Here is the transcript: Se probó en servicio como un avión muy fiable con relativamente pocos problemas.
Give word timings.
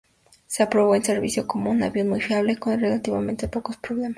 Se 0.47 0.65
probó 0.65 0.95
en 0.95 1.05
servicio 1.05 1.45
como 1.45 1.69
un 1.69 1.83
avión 1.83 2.09
muy 2.09 2.21
fiable 2.21 2.57
con 2.57 2.79
relativamente 2.79 3.47
pocos 3.47 3.77
problemas. 3.77 4.09